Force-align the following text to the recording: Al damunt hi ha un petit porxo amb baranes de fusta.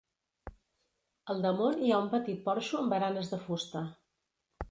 Al 1.33 1.43
damunt 1.45 1.83
hi 1.83 1.91
ha 1.91 1.99
un 2.05 2.09
petit 2.15 2.41
porxo 2.49 2.79
amb 2.81 2.95
baranes 2.97 3.31
de 3.35 3.41
fusta. 3.47 3.83